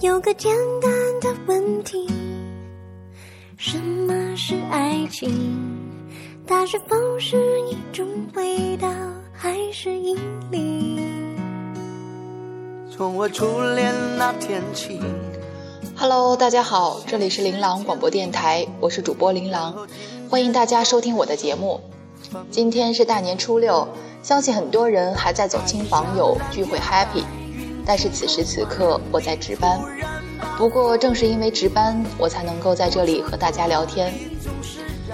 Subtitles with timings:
[0.00, 2.06] 有个简单的问题：
[3.56, 5.30] 什么是爱情？
[6.46, 8.88] 它是否是一种味道，
[9.32, 10.16] 还是引
[10.50, 11.00] 力？
[12.90, 15.00] 从我初恋那天起。
[16.06, 19.74] Hello，大家好，这里是琳琅广播电台，我是主播琳琅，
[20.28, 21.80] 欢迎大家收听我的节目。
[22.50, 23.88] 今天是大年初六，
[24.22, 27.24] 相信很多人还在走亲访友、聚会 happy。
[27.86, 29.80] 但是此时此刻我在值班，
[30.58, 34.12] 不过正是因为值班，我才能够在这里和大家聊天。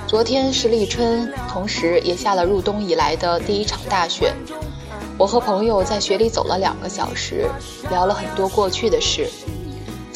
[0.08, 4.34] 昨天是立春，同时也下了入冬以来的第一场大雪。
[5.16, 7.48] 我和朋友在雪里走了两个小时，
[7.90, 9.30] 聊了很多过去的事。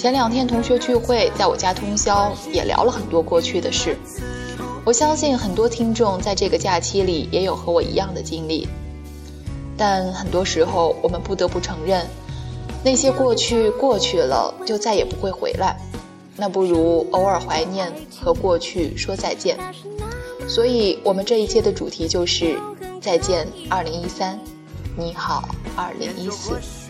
[0.04, 3.96] 前两天同学聚会，在我家通宵，也聊了很多过去的事。
[4.84, 8.68] 我相信很多听众在这个假期里也有和我一样的经历，
[9.78, 12.06] 但很多时候我们不得不承认。
[12.84, 15.74] 那些过去过去了，就再也不会回来。
[16.36, 19.56] 那不如偶尔怀念和过去说再见。
[20.46, 22.58] 所以，我们这一期的主题就是
[23.00, 24.36] 再见2013，
[24.98, 26.83] 你好2014。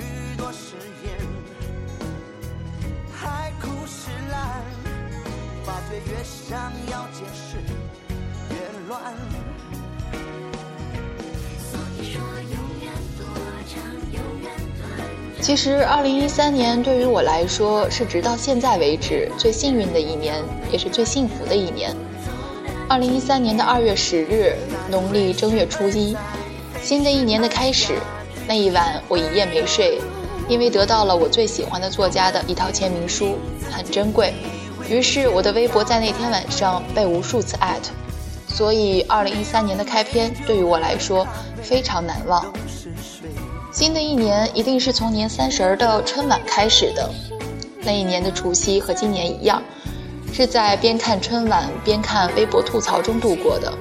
[5.94, 7.56] 却越想要解释
[15.40, 21.94] 其实，二零一三年对于我来说是直到现在为止最幸运的一年，也是最幸福的一年。
[22.88, 24.56] 二零一三年的二月十日，
[24.90, 26.16] 农历正月初一，
[26.82, 27.98] 新的一年的开始。
[28.48, 30.00] 那一晚，我一夜没睡，
[30.48, 33.36] 因为得到了我最喜欢的作家的一套签名书，
[33.70, 34.32] 很珍贵。
[34.88, 37.90] 于是，我的微博在那天晚上被无数次艾特。
[38.46, 41.26] 所以，二零一三年的开篇对于我来说
[41.62, 42.44] 非常难忘。
[43.72, 47.10] 新的一年一定是从年三十儿的春晚开始的。
[47.80, 49.60] 那一年的除夕和今年一样，
[50.32, 53.72] 是在边看春晚边看微博吐槽中度过的。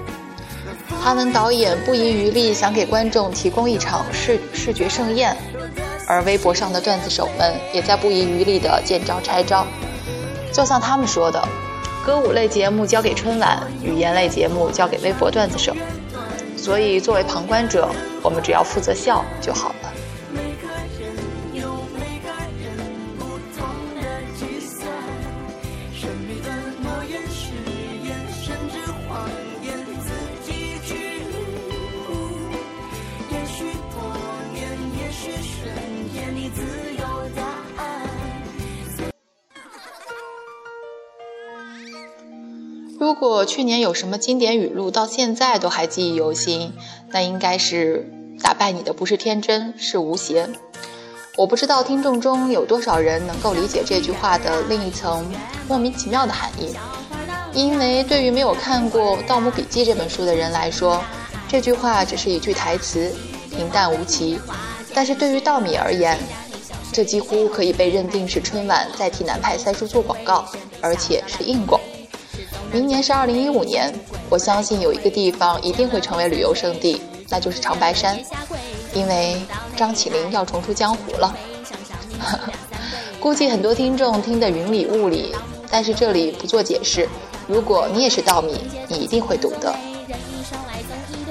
[1.00, 5.36] 哈文导演不遗余力想给观众提供一场视视觉盛宴，
[6.08, 9.68] 而微博上的段子手们也在不遗余力的见招拆招。
[10.54, 11.44] 就像他们说的
[12.06, 15.76] ：“歌舞类节目交给春晚，语言类节目交给微博段子手。”
[16.56, 17.90] 所以，作为旁观者，
[18.22, 19.93] 我们只要负责笑就好了。
[43.14, 46.74] 如果去年有什么经典语录到现在都还记忆犹新，
[47.12, 50.50] 那应该是打败你的不是天真，是无邪。
[51.38, 55.32] 我不知道听众中有多少人能够理解这句话的另一层
[55.68, 56.74] 莫名其妙的含义，
[57.54, 61.00] 因为对于没有看过《盗墓笔记》这本书的人来说，
[61.48, 63.14] 这句话只是一句台词，
[63.52, 64.40] 平淡无奇；
[64.92, 66.18] 但是对于稻米而言，
[66.92, 70.48] 这几乎可以被认定是春晚在替南派三叔做广告，
[70.82, 71.80] 而且是硬广。
[72.74, 73.94] 明年是二零一五年，
[74.32, 78.20] 我相信有一个地方一定会成为旅游胜地，那就是长白山，
[78.96, 79.40] 因为
[79.78, 81.32] 张起灵要重出江湖了。
[83.22, 85.36] 估计很多听众听得云里雾里，
[85.70, 87.08] 但是这里不做解释。
[87.48, 89.72] 如果你也是稻米，你一定会懂得。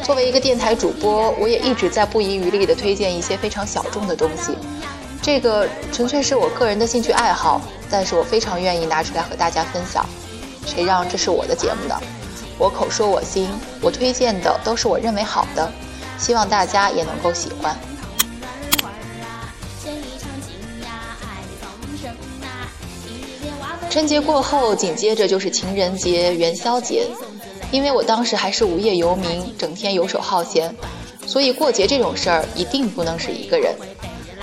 [0.04, 4.56] 作为一个电台主播，我也一直在不遗余力地推荐一些非常小众的东西，
[5.20, 7.60] 这个纯粹是我个人的兴趣爱好，
[7.90, 10.06] 但是我非常愿意拿出来和大家分享。
[10.66, 11.98] 谁让这是我的节目呢？
[12.58, 13.48] 我口说我心，
[13.80, 15.70] 我推荐的都是我认为好的，
[16.18, 17.76] 希望大家也能够喜欢。
[23.90, 27.06] 春节过后，紧接着就是情人节、元宵节，
[27.70, 30.74] 因为我当时还是无业游民，整天游手好闲，
[31.26, 33.74] 所以过节这种事儿一定不能是一个人。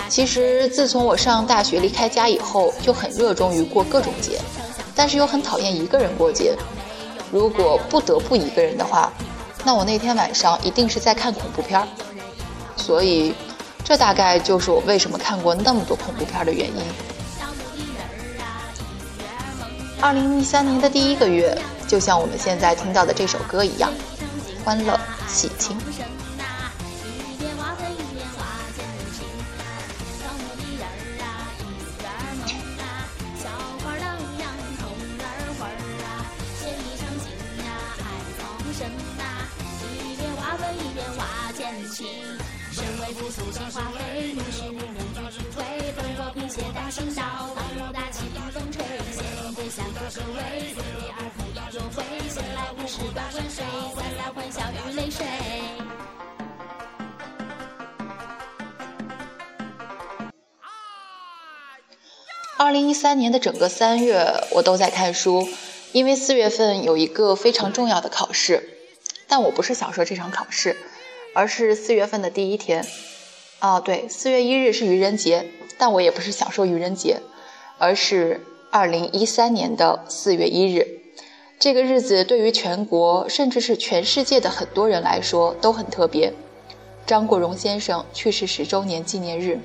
[0.07, 4.39] 其实自从我上大学离开家以后，就很热衷于过各种节。
[4.99, 6.53] 但是又很讨厌一个人过节。
[7.31, 9.09] 如果不得不一个人的话，
[9.63, 11.87] 那我那天晚上一定是在看恐怖片儿。
[12.75, 13.33] 所以，
[13.85, 16.83] 这大概就是我为什么看过那么多恐怖片的原因。
[20.01, 21.57] 二零一三年的第一个月，
[21.87, 23.89] 就像我们现在听到的这首歌一样，
[24.65, 24.99] 欢乐
[25.29, 25.77] 喜庆。
[62.61, 65.47] 二零一三年的整个三月，我都在看书，
[65.93, 68.71] 因为四月份有一个非常重要的考试。
[69.29, 70.75] 但我不是想说这场考试，
[71.33, 72.85] 而是四月份的第一天。
[73.61, 75.45] 哦，对，四月一日是愚人节，
[75.77, 77.21] 但我也不是想说愚人节，
[77.77, 80.99] 而是二零一三年的四月一日。
[81.57, 86.33] 这个日子对于全国，甚至是全世界的很多人来说都很特别。
[87.07, 89.57] 张国荣先生去世十周年纪念日。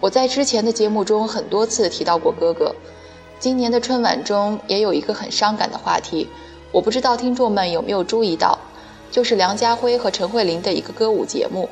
[0.00, 2.74] 我在之前的节目中很多次提到过哥哥，
[3.40, 6.28] 今年的春晚中也有一个很伤感的话题，
[6.70, 8.58] 我不知道听众们有没有注意到，
[9.10, 11.68] 就是梁家辉和陈慧琳的一个歌舞节目。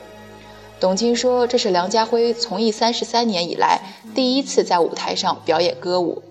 [0.80, 3.80] 董卿说这是梁家辉从艺三十三年以来
[4.14, 6.22] 第一次在舞台上表演歌舞，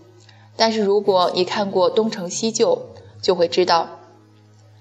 [0.56, 2.74] 但是如果你看过《东成西就》，
[3.21, 3.89] 就会知道，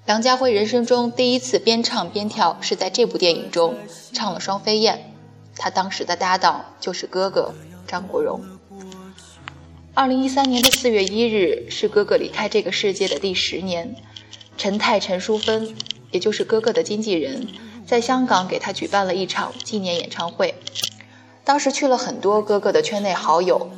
[0.04, 3.76] 梁家辉人生中第一次边唱边跳是在这部电影中
[4.12, 4.96] 唱了《双飞燕》。
[5.56, 7.54] 他当时的搭档就是哥哥
[7.86, 8.40] 张国荣。
[9.94, 13.94] 二零一三年的四月一日是哥哥离开这个世界的第十年，
[14.56, 15.76] 陈泰陈淑芬，
[16.10, 17.46] 也就是哥哥的经纪人，
[17.86, 20.54] 在香港给他举办了一场纪念演唱会。
[21.44, 23.70] 当时去了很多哥哥的圈内好友。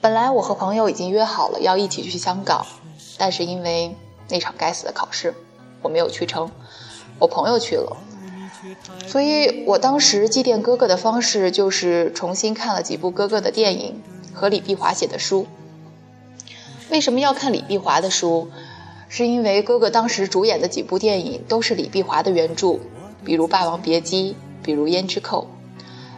[0.00, 2.66] 本来我和朋友已经约好了要一起去香港，
[3.18, 3.94] 但是因为
[4.28, 5.32] 那场该死的考试，
[5.80, 6.50] 我没有去成，
[7.20, 7.96] 我朋友去了。
[9.06, 14.00] 所以我当时祭奠哥哥的方式，就是重新看了几部哥哥的电影
[14.32, 15.46] 和李碧华写的书。
[16.90, 18.48] 为什么要看李碧华的书？
[19.08, 22.78] 是因为哥哥当时主演的几部电影都是李碧华的原著，
[23.22, 24.32] 比如《霸王别姬》，
[24.64, 25.46] 比如《胭脂扣》。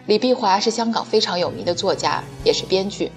[0.06, 3.10] 李碧华是香港非常有名的作家，也是编剧。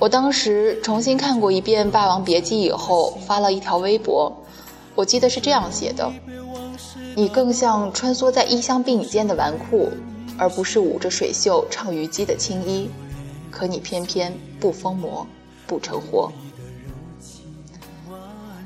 [0.00, 4.44] 我当时重新看过一遍《霸王别姬》以后，发了一条微博，
[4.96, 6.10] 我记得是这样写的。
[7.18, 9.88] 你更像穿梭在衣香鬓影间的纨绔，
[10.36, 12.90] 而不是捂着水袖唱虞姬的青衣。
[13.50, 15.26] 可你偏偏不疯魔，
[15.66, 16.30] 不成活。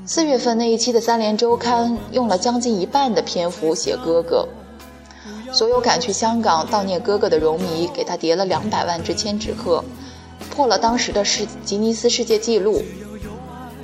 [0.05, 4.45] 四月份那一期的《三联周刊》用了将近一半的篇幅写哥哥，
[5.53, 9.81] 所有赶去香港悼念哥哥的荣迷给他叠了两百万只千纸鹤，
[10.49, 12.83] 破了当时的世吉尼斯世界纪录。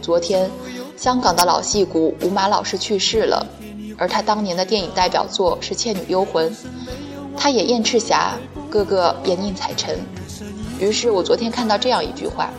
[0.01, 0.51] 昨天，
[0.97, 3.47] 香港的老戏骨吴马老师去世了。
[3.97, 6.49] 而他当年的电影代表作是《倩女幽魂》，
[7.35, 8.37] 他演燕赤霞，
[8.69, 9.99] 哥哥演宁采臣。
[10.79, 12.51] 于是我昨天看到这样一句话：“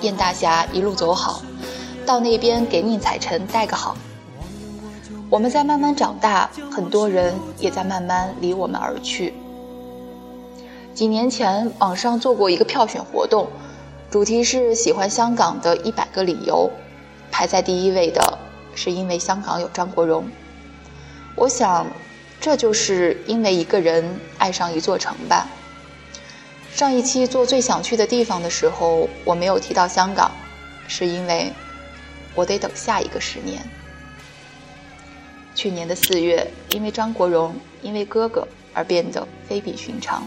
[0.00, 1.42] 燕大侠一路走好，
[2.06, 3.96] 到那边给宁采臣带个好。”
[5.28, 9.34] 我们在慢慢长大，很多人也在慢慢离我们而去。
[10.94, 13.48] 几年前网上做过一个票选活动，
[14.10, 16.70] 主题是喜欢香港的一百个理由，
[17.30, 18.38] 排在第一位的。
[18.74, 20.28] 是因为香港有张国荣，
[21.34, 21.86] 我想，
[22.40, 25.46] 这就是因为一个人爱上一座城吧。
[26.72, 30.30] 上一期做最想去的地方的时候，我没有提到香港，
[30.88, 31.52] 是因为
[32.34, 33.62] 我得等下一个十年。
[35.54, 40.26] 去年的四月，因为张国荣，因为哥哥而变得非比寻常。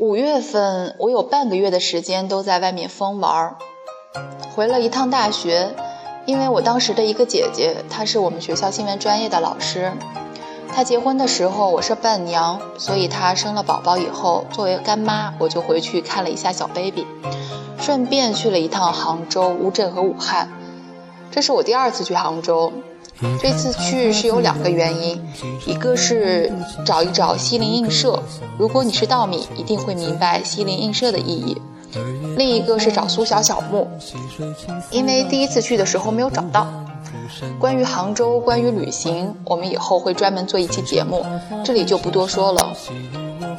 [0.00, 3.56] 五月份，我有半个月的时间都在外面疯玩儿，
[4.56, 5.74] 回了一趟大学。
[6.24, 9.92] 因为我当时的一个姐姐，她是我们学校新闻专业的老师，
[10.72, 17.06] 她结婚的时候我是伴娘，所以她生了宝宝以后，作为干妈，我就回去看了一下小 baby，
[17.78, 20.50] 顺便去了一趟杭州、乌镇和武汉。
[21.30, 22.72] 这是我第二次去杭州。
[23.40, 25.20] 这次去是有两个原因，
[25.66, 26.52] 一个是
[26.84, 28.22] 找一找西泠印社，
[28.56, 31.56] 如果你是稻米，一定会明白西泠印社的意义；
[32.36, 33.86] 另一个是找苏小小墓，
[34.90, 36.66] 因为第一次去的时候没有找到。
[37.58, 41.24] 关于杭州，关于旅行，我们以后会专门做一期节目，
[41.64, 42.76] 这里就不多说了。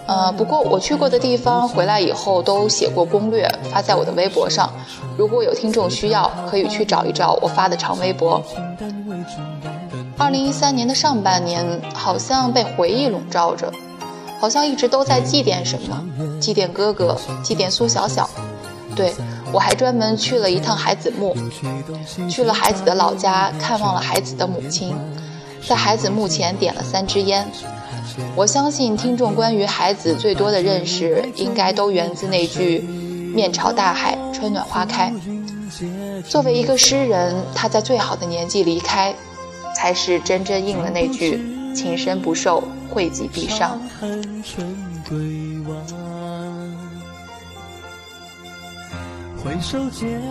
[0.06, 4.72] 呃，不过我去过的地方，回来以后都写过攻略，发在我的微博上。
[5.18, 8.42] 如果有听众需要，可以去找一找我发的长微博。
[10.18, 13.72] 二零一三年的上半年，好像被回忆笼罩着，
[14.40, 16.04] 好像一直都在祭奠什么，
[16.40, 18.30] 祭奠哥哥，祭奠苏小小。
[18.96, 19.14] 对
[19.54, 21.36] 我还专门去了一趟孩子墓，
[22.30, 24.96] 去了孩子的老家，看望了孩子的母亲，
[25.68, 27.50] 在孩子墓前点了三支烟。
[28.36, 32.80] 我相信听众关于孩子最多的认识，应该都源自那句
[33.34, 35.14] “面朝大海，春暖花开”。
[36.28, 39.14] 作为一个诗人，他在最好的年纪离开，
[39.76, 41.42] 才是真正应了那句
[41.74, 43.80] “情深不寿，惠及必伤”。
[49.44, 50.22] 回首间，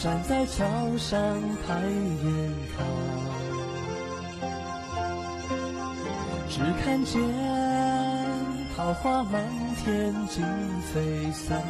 [0.00, 0.62] 站在桥
[0.96, 1.18] 上
[1.66, 2.86] 抬眼看，
[6.54, 7.18] 只看见
[8.76, 9.42] 桃花满
[9.82, 10.44] 天尽
[10.82, 11.62] 飞散。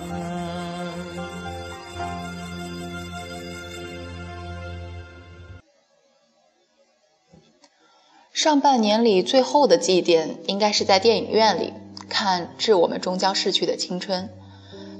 [8.32, 11.72] 上半年里最后的祭奠，应该是在电影院里
[12.08, 14.28] 看《致我们终将逝去的青春》。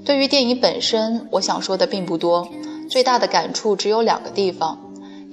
[0.05, 2.47] 对于电影本身，我想说的并不多，
[2.89, 4.82] 最大的感触只有两个地方，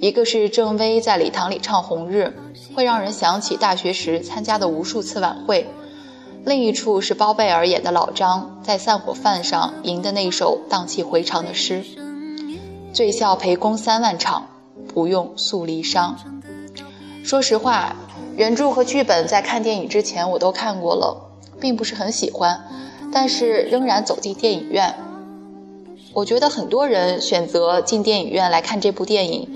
[0.01, 2.33] 一个是郑薇在礼堂里唱《红日》，
[2.75, 5.65] 会让人想起大学时参加的无数次晚会；
[6.43, 11.83] 另一处是包贝尔演的老张在散伙饭上吟的那首荡气回肠的诗
[12.91, 14.47] ：“醉笑陪公三万场，
[14.91, 16.15] 不用诉离殇。”
[17.23, 17.95] 说实话，
[18.35, 21.29] 原著和剧本在看电影之前我都看过了，
[21.59, 22.59] 并不是很喜欢。
[23.13, 24.95] 但是仍然走进电影院。
[26.13, 29.47] 我觉得很多人选择进电影院来看这部电影，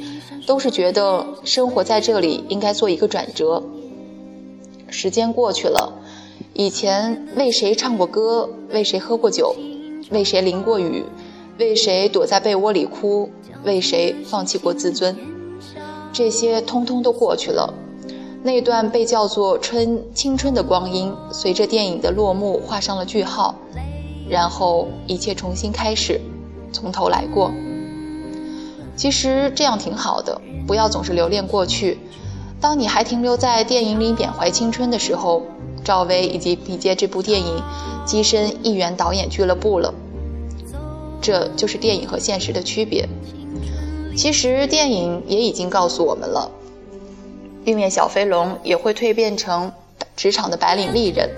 [0.47, 3.61] 都是觉得生活在这里应该做一个转折。
[4.87, 5.93] 时间过去了，
[6.53, 9.53] 以前为谁唱过歌，为谁喝过酒，
[10.11, 11.03] 为谁淋过雨，
[11.59, 13.29] 为谁躲在被窝里哭，
[13.65, 15.17] 为谁放弃过自尊，
[16.13, 17.73] 这些通通都过去了。
[18.43, 23.55] 那段被叫做春青春的光阴，随着电影的落幕画上了句号，
[24.29, 26.21] 然后一切重新开始，
[26.75, 27.51] 从头来过。
[28.97, 31.97] 其实这样挺好的，不要总是留恋过去。
[32.61, 35.43] 当你还停留在电影里缅怀青春的时候，
[35.83, 37.61] 赵薇已经凭借这部电影
[38.05, 39.93] 跻身亿元导演俱乐部了。
[41.21, 43.07] 这就是电影和现实的区别。
[44.15, 46.49] 其实电影也已经告诉我们了。
[47.65, 49.71] 玉面小飞龙也会蜕变成
[50.15, 51.29] 职场的白领丽人，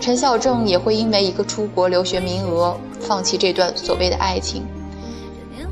[0.00, 4.66] 陈孝正也会因为一个出国留学名额放弃这段所谓的爱情。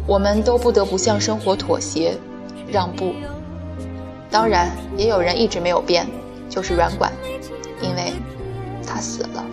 [0.07, 2.17] 我们都不得不向生活妥协、
[2.71, 3.13] 让步。
[4.31, 6.07] 当然，也有人一直没有变，
[6.49, 7.13] 就是软管，
[7.81, 8.13] 因为
[8.87, 9.45] 他死了。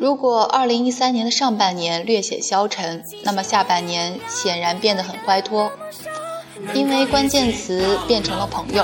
[0.00, 5.70] 如果2013年的上半年略显消沉，那么下半年显然变得很欢脱，
[6.72, 8.82] 因为关键词变成了朋友。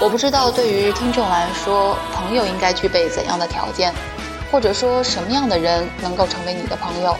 [0.00, 3.92] 我不知道对于听众来说，朋友应该具备怎样的条件，
[4.52, 7.16] 或者说什么样的人能够成为你的朋友。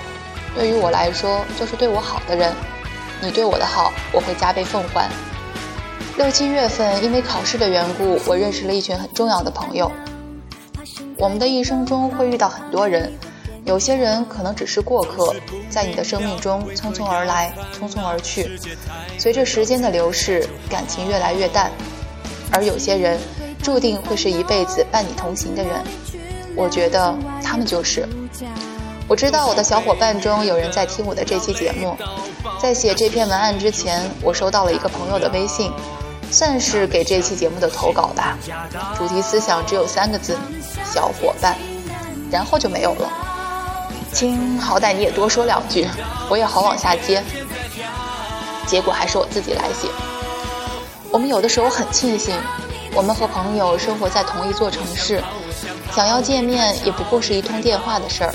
[0.54, 2.54] 对于我来说，就是对我好的人。
[3.20, 5.10] 你对我的好，我会加倍奉还。
[6.16, 9.90] 六七月份，因为考试的缘故，我认识了一群很重要的朋友。
[11.20, 13.12] 我们的一生中会遇到很多人，
[13.66, 15.34] 有些人可能只是过客，
[15.68, 18.58] 在你的生命中匆匆而来，匆匆而去。
[19.18, 21.70] 随着时间的流逝，感情越来越淡，
[22.50, 23.20] 而有些人
[23.62, 25.74] 注定会是一辈子伴你同行的人。
[26.56, 28.08] 我觉得他们就是。
[29.06, 31.94] 我知道我的小伙伴中有人在听我的这期节目，
[32.58, 35.70] 在写这篇文案之前，我收到了一个朋友的微信，
[36.30, 38.38] 算是给这期节目的投稿吧。
[38.96, 40.38] 主题思想只有三个字：
[40.92, 41.56] 小伙伴，
[42.30, 43.08] 然后就没有了。
[44.12, 45.86] 亲，好歹你也多说两句，
[46.28, 47.22] 我也好往下接。
[48.66, 49.88] 结果还是我自己来写。
[51.10, 52.34] 我们有的时候很庆幸，
[52.92, 55.22] 我们和朋友生活在同一座城市，
[55.92, 58.34] 想要见面也不过是一通电话的事儿。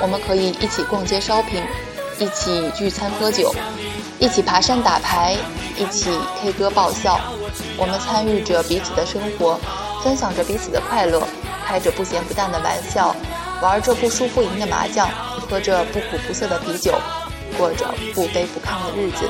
[0.00, 1.64] 我们可以一起逛街 shopping，
[2.18, 3.54] 一起聚餐喝酒，
[4.18, 5.36] 一起爬山打牌，
[5.76, 7.20] 一起 K 歌爆笑。
[7.76, 9.58] 我们参与着彼此的生活，
[10.02, 11.22] 分享着彼此的快乐，
[11.66, 13.14] 开着不咸不淡的玩笑，
[13.60, 15.08] 玩着不输不赢的麻将，
[15.48, 16.94] 喝着不苦不涩的啤酒，
[17.56, 19.28] 过着不卑不亢的日子。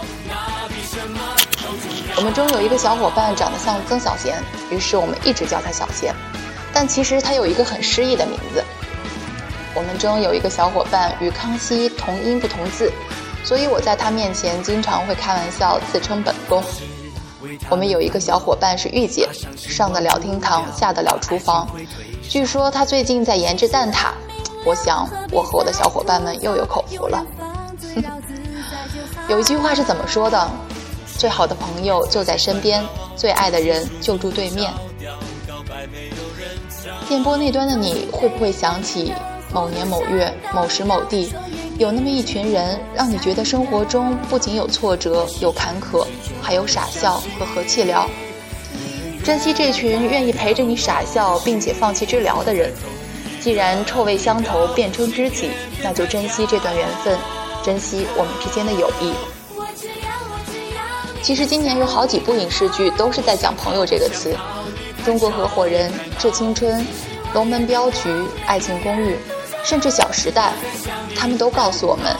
[2.16, 6.14] 我们中有一个小伙伴长得像曾小贤，于是我们一直叫他小贤，
[6.72, 8.62] 但其实他有一个很诗意的名字。
[9.74, 12.92] 我们中有一个小伙伴与康熙同音不同字，
[13.42, 16.62] 所以我在他面前经常会开玩笑自称本宫。
[17.68, 21.68] 我们有一个小伙伴是御姐，上得了厅堂，下得了厨房。
[22.28, 24.08] 据说他最近在研制蛋挞。
[24.64, 27.24] 我想我和我的小伙伴们又有口福了。
[29.28, 30.50] 有一句话是怎么说的？
[31.16, 32.84] 最好的朋友就在身边，
[33.14, 34.72] 最爱的人就住对面。
[37.08, 39.12] 电波那端的你会不会想起？
[39.52, 41.32] 某年某月某时某地，
[41.78, 46.04] 有那么一群人，让你觉得生活中不仅有挫折、有坎坷，
[46.42, 48.08] 还有傻笑和和气聊。
[49.24, 52.70] 珍惜这群愿意陪着你傻笑并且放弃治疗的人。
[53.40, 55.50] 既然臭味相投，便称知己，
[55.82, 57.18] 那就珍惜这段缘分，
[57.62, 59.12] 珍惜我们之间的友谊。
[61.22, 64.34] 其实今年有好几部影视剧都是在讲朋友这个词，
[65.06, 65.90] 《中国合伙人》
[66.22, 66.80] 《致青春》
[67.32, 68.10] 《龙门镖局》
[68.46, 69.14] 《爱情公寓》。
[69.64, 70.52] 甚至《小时代》，
[71.16, 72.14] 他们都告诉我们：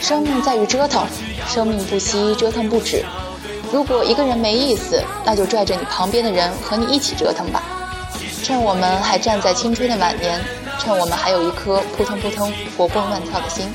[0.00, 1.06] 生命在于折腾，
[1.46, 3.04] 生命不息，折腾不止。
[3.76, 7.62] 如果一个人没意思，那就拽着你旁边的人和你一起折腾吧。
[8.42, 10.42] 趁我们还站在青春的晚年，
[10.78, 13.68] 趁我们还有一颗扑通扑通、活蹦乱跳的心。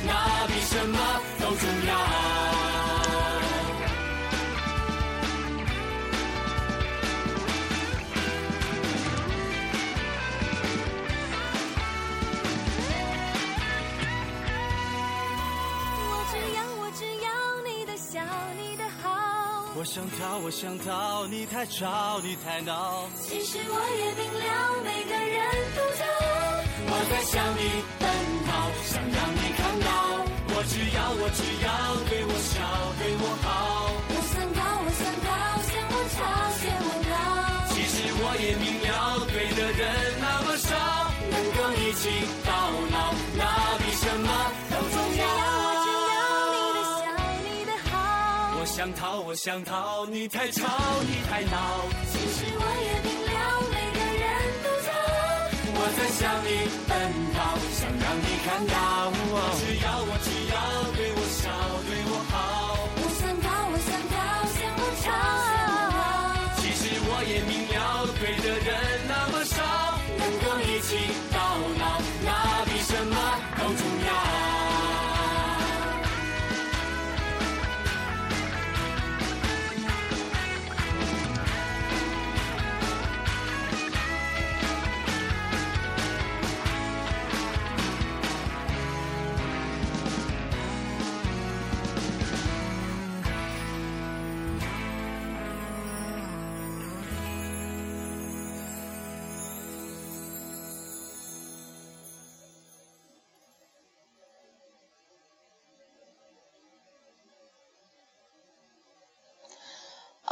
[20.43, 23.05] 我想逃，你太吵，你太闹。
[23.21, 25.37] 其实我也明了，每个人
[25.77, 26.65] 都骄傲。
[26.89, 27.61] 我在向你
[28.01, 28.09] 奔
[28.49, 28.49] 跑，
[28.89, 30.25] 想让你看到。
[30.53, 31.69] 我只要，我只要
[32.09, 32.57] 对我笑，
[32.97, 33.93] 对我好。
[34.09, 35.29] 我想逃，我想逃，
[35.61, 36.19] 向我朝，
[36.57, 37.13] 向我闹。
[37.69, 39.81] 其实我也明了，对的人
[40.19, 40.73] 那么少，
[41.29, 42.09] 能够一起
[49.31, 50.67] 我想逃，你太吵，
[51.07, 51.87] 你太闹。
[52.11, 54.27] 其实我也明了，每个人
[54.59, 54.91] 都逃。
[55.71, 56.91] 我在向你奔
[57.31, 57.39] 跑，
[57.71, 58.75] 想让你看到。
[59.31, 60.59] 我只要我只要
[60.97, 61.47] 对我笑，
[61.87, 62.35] 对我好。
[62.91, 64.19] 我想逃，我想逃，
[64.51, 65.07] 向我吵。
[66.59, 68.67] 其实我也明了，对的人
[69.07, 69.63] 那么少，
[70.19, 71.39] 能够一起到
[71.79, 72.29] 老，那
[72.65, 73.15] 比什么
[73.55, 74.00] 都重要。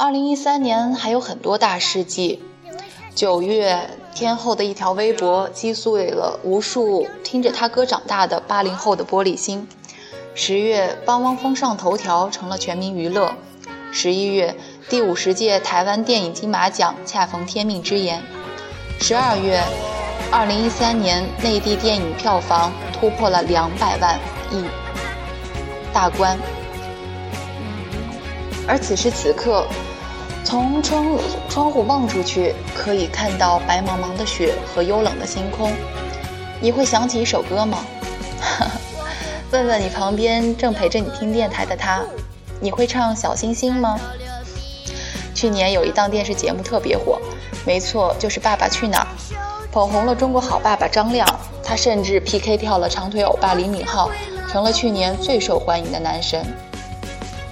[0.02, 2.42] 二零一三年还有很多大事记。
[3.14, 9.68] 九月，天后的一条微博击碎了无数听着他歌长大的八零后的玻璃心。
[10.34, 13.34] 十月，帮汪峰上头条成了全民娱乐。
[13.92, 14.56] 十一月，
[14.88, 18.22] 第五十届台湾电影金马奖恰逢天命之言。
[19.00, 19.62] 十二月，
[20.32, 24.18] 二零一三年内地电影票房突破了两百万
[24.50, 24.64] 亿
[25.92, 26.38] 大关。
[28.66, 29.66] 而此时此刻，
[30.44, 31.06] 从窗
[31.48, 35.72] 窗户望出去，可以看到白茫茫的雪和幽冷的星空。
[36.60, 37.84] 你会想起一首歌吗？
[39.52, 42.02] 问问你旁边正陪着你听电台的他，
[42.60, 43.98] 你会唱《小星星》吗？
[45.34, 47.20] 去年有一档电视节目特别火，
[47.64, 49.06] 没错，就是《爸爸去哪儿》，
[49.72, 51.26] 捧红了中国好爸爸张亮，
[51.62, 54.10] 他甚至 PK 跳了长腿欧巴李敏镐，
[54.48, 56.44] 成了去年最受欢迎的男神。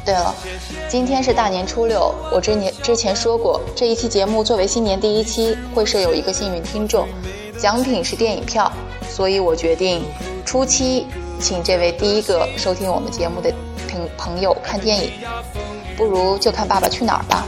[0.09, 0.35] 对了，
[0.88, 7.07] 今天是大年初六，我之年之前说过，这一期节目作为新年第一期，会设有一个幸运听众，
[7.59, 8.73] 奖品是电影票，
[9.07, 10.03] 所以我决定
[10.47, 11.07] 初期
[11.38, 13.53] 请这位第一个收听我们节目的
[13.87, 15.12] 朋朋友看电影，
[15.94, 17.44] 不如就看《爸爸去哪儿》吧。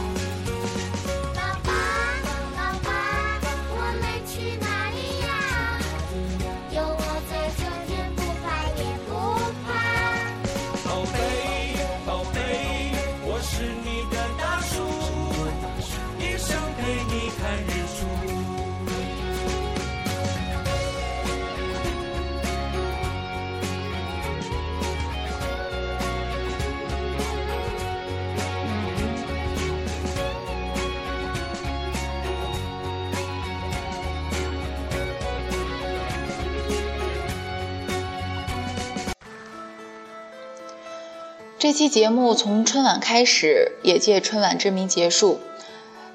[41.61, 45.39] 这期节目从春晚开始，也借春晚之名结束。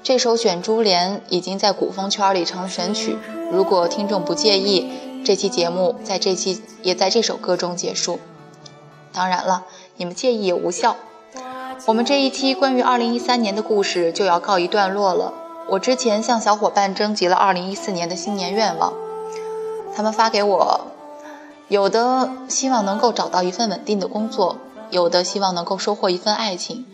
[0.03, 3.17] 这首《选珠帘》已经在古风圈里成了神曲。
[3.49, 4.91] 如果听众不介意，
[5.23, 8.19] 这期节目在这期也在这首歌中结束。
[9.13, 9.63] 当然了，
[9.95, 10.97] 你们介意也无效。
[11.85, 15.33] 我们这一期关于2013年的故事就要告一段落了。
[15.69, 18.91] 我之前向小伙伴征集了2014年的新年愿望，
[19.95, 20.87] 他们发给我，
[21.69, 24.57] 有的希望能够找到一份稳定的工作。
[24.89, 26.85] 有的希望能够收获一份爱情，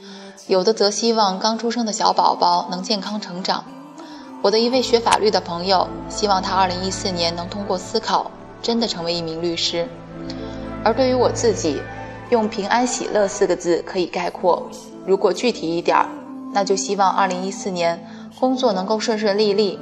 [0.47, 3.65] 有的则希望刚出生的小宝宝能健康成长。
[4.41, 8.29] 我的一位学法律的朋友希望他2014年能通过思考，
[8.61, 9.87] 真的成为一名律师。
[10.83, 11.81] 而对于我自己，
[12.29, 14.69] 用平安喜乐四个字可以概括。
[15.05, 16.09] 如果具体一点儿，
[16.53, 18.05] 那就希望2014年
[18.39, 19.79] 工作能够顺顺利利。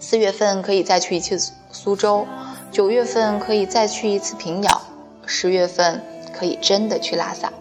[0.00, 1.38] 四月份可以再去一次
[1.70, 2.26] 苏州，
[2.72, 4.82] 九月份可以再去一次平遥，
[5.24, 6.02] 十月份。
[6.42, 7.52] 可以真的去拉萨。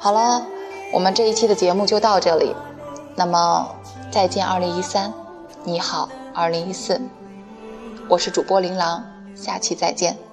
[0.00, 0.44] 好了，
[0.92, 2.52] 我们这一期的节目就到这里。
[3.14, 3.68] 那么，
[4.10, 5.14] 再见，二零一三，
[5.62, 7.00] 你好，二零一四，
[8.08, 9.04] 我是主播琳琅，
[9.36, 10.25] 下期再见。